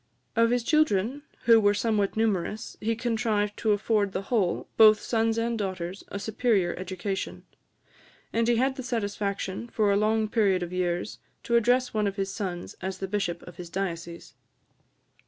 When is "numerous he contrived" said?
2.17-3.55